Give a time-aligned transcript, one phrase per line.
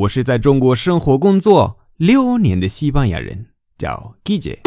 [0.00, 4.60] 我是在中国生活工作六年的西班牙人，叫 Guille。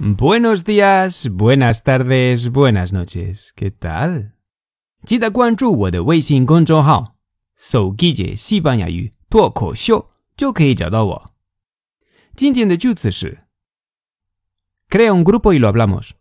[0.00, 3.50] Buenos días, buenas tardes, buenas noches.
[3.54, 4.30] ¿Qué tal?
[5.04, 7.16] 记得关注我的微信公众号
[7.54, 11.30] “手 Guille 西班牙语脱口秀”，就可以找到我。
[12.34, 13.40] 今天的句子是
[14.88, 16.16] Crea un grupo y lo hablamos.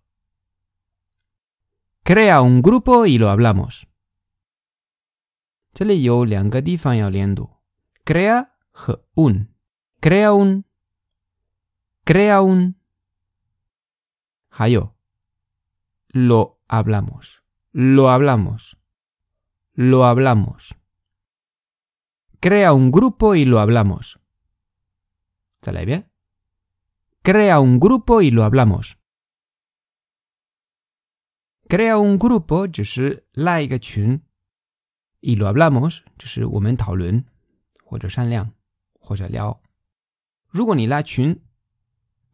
[2.03, 3.87] Crea un grupo y lo hablamos.
[8.03, 8.57] Crea
[9.15, 9.55] un.
[10.01, 10.65] Crea un.
[12.03, 12.77] Crea un.
[14.49, 14.95] Hayo.
[16.09, 17.43] Lo hablamos.
[17.71, 18.79] Lo hablamos.
[19.73, 20.75] Lo hablamos.
[22.41, 24.19] Crea un grupo y lo hablamos.
[25.61, 26.11] ¿Sale bien?
[27.26, 28.98] Crea un grupo y lo hablamos.
[31.68, 34.20] Crea un grupo 就是拉一个群，
[35.20, 37.24] y lo hablamos 就是我们讨论
[37.84, 38.52] 或者商量
[38.98, 39.62] 或者聊。
[40.48, 41.40] 如果你拉群，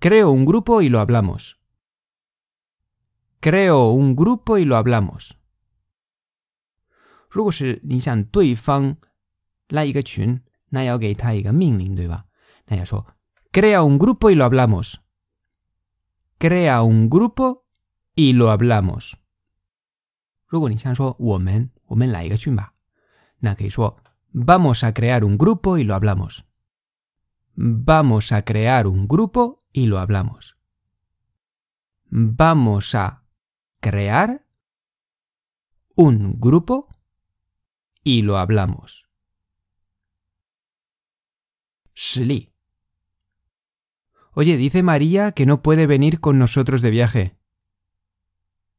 [0.00, 5.32] creo un grupo y lo hablamos。creo un grupo y lo hablamos。
[7.28, 8.96] 如果是你想对方
[9.68, 12.24] 拉一个群，那要给他一个命令，对吧？
[12.66, 13.06] 那要说
[13.52, 17.66] crea un grupo y lo hablamos。crea un grupo
[18.14, 19.14] y lo hablamos。
[20.46, 22.72] 如果你想说我们，我们来一个群吧，
[23.38, 24.00] 那可以说
[24.32, 32.94] vamos a crear un grupo y lo hablamos。vamos a crear un grupo y lo hablamos。vamos
[32.94, 33.24] a
[33.80, 34.46] crear
[35.96, 36.88] un grupo
[38.04, 39.08] y lo hablamos。
[44.35, 47.37] Oye, dice María que no puede venir con nosotros de viaje.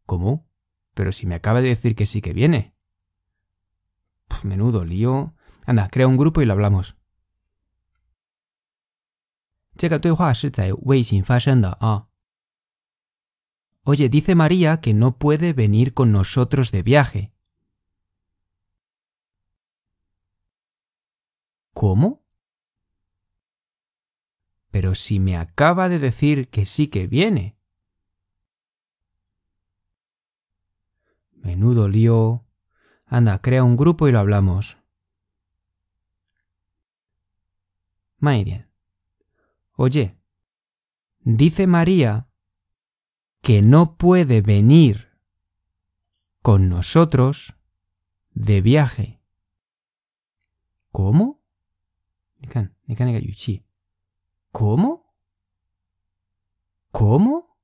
[0.05, 0.49] ¿Cómo?
[0.95, 2.75] Pero si me acaba de decir que sí que viene.
[4.43, 5.35] menudo lío.
[5.65, 6.97] Anda, crea un grupo y lo hablamos.
[13.85, 17.33] Oye, dice María que no puede venir con nosotros de viaje.
[21.73, 22.24] ¿Cómo?
[24.75, 27.57] Pero si me acaba de decir que sí que viene.
[31.31, 32.45] Menudo lío.
[33.07, 34.79] Anda, crea un grupo y lo hablamos.
[38.19, 38.69] Bien.
[39.77, 40.19] Oye,
[41.21, 42.27] dice María
[43.43, 45.09] que no puede venir
[46.43, 47.55] con nosotros
[48.33, 49.21] de viaje.
[50.91, 51.41] ¿Cómo?
[54.55, 55.05] ¿Cómo?
[56.93, 57.59] ¿Cómo?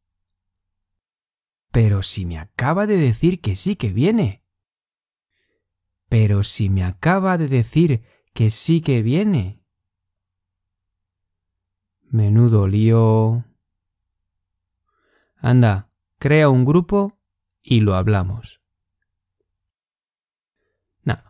[1.70, 4.42] Pero si me acaba de decir que sí que viene.
[6.08, 8.02] Pero si me acaba de decir
[8.34, 9.62] que sí que viene.
[12.10, 13.44] Menudo lío.
[15.36, 17.20] Anda, crea un grupo
[17.62, 18.62] y lo hablamos.
[21.04, 21.22] No.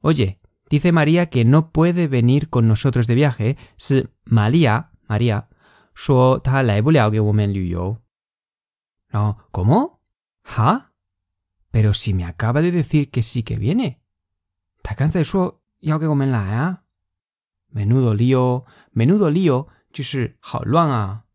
[0.00, 0.38] Oye,
[0.69, 3.57] Dice María que no puede venir con nosotros de viaje.
[3.75, 5.49] Si María, María,
[9.13, 10.01] No, ¿cómo?
[10.43, 10.93] ¿Ja?
[11.71, 14.01] Pero si me acaba de decir que sí que viene.
[17.73, 21.25] Menudo lío, menudo lío 就是好乱啊，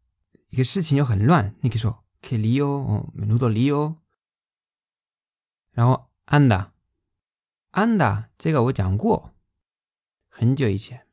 [0.51, 1.55] 一个事情就很乱。
[1.61, 3.97] 你可以说 que lío 哦，menudo lío。
[5.73, 6.73] 然后 anda
[7.72, 9.32] anda 这个我讲过，
[10.28, 11.08] 很久以前。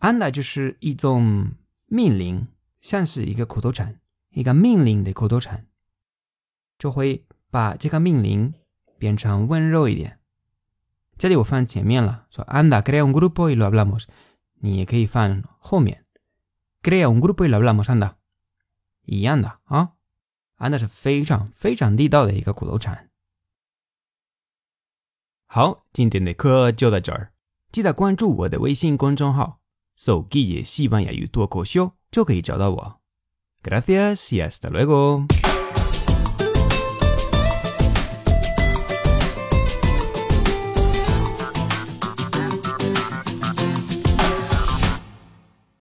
[0.00, 1.52] anda 就是一种
[1.86, 2.48] 命令，
[2.80, 4.00] 像是一个口头禅，
[4.30, 5.66] 一个命令的口头禅，
[6.76, 8.52] 就会把这个命令
[8.98, 10.18] 变成温柔一点。
[11.16, 14.06] 这里我放前面了，说 anda crea un grupo y lo hablamos，
[14.54, 16.04] 你也可以放后面
[16.82, 18.14] ，crea un grupo y lo hablamos anda，
[19.04, 19.92] 一样的啊
[20.58, 23.11] ，anda 是非常非常地道的一个口头禅。
[25.54, 27.32] 好，今天的课就到这儿，
[27.70, 29.58] 记得关注我的微信公众号
[29.94, 33.00] “手机也西班牙语脱口秀”，就可以找到我。
[33.62, 35.26] Gracias y hasta luego。